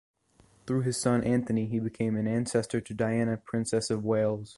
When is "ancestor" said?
2.27-2.81